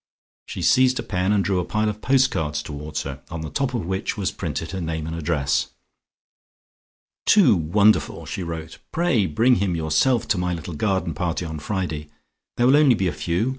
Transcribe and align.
She 0.47 0.63
seized 0.63 0.97
a 0.97 1.03
pen 1.03 1.31
and 1.31 1.43
drew 1.43 1.59
a 1.59 1.63
pile 1.63 1.87
of 1.87 2.01
postcards 2.01 2.63
towards 2.63 3.03
her, 3.03 3.21
on 3.29 3.41
the 3.41 3.51
top 3.51 3.75
of 3.75 3.85
which 3.85 4.17
was 4.17 4.31
printed 4.31 4.71
her 4.71 4.81
name 4.81 5.05
and 5.05 5.15
address. 5.15 5.67
"Too 7.27 7.55
wonderful," 7.55 8.25
she 8.25 8.41
wrote, 8.41 8.79
"pray 8.91 9.27
bring 9.27 9.57
him 9.57 9.75
yourself 9.75 10.27
to 10.29 10.39
my 10.39 10.55
little 10.55 10.73
garden 10.73 11.13
party 11.13 11.45
on 11.45 11.59
Friday. 11.59 12.09
There 12.57 12.65
will 12.65 12.73
be 12.73 12.79
only 12.79 13.07
a 13.09 13.13
few. 13.13 13.49